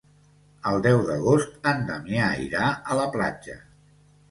[0.71, 3.63] El deu d'agost en Damià irà a la platja.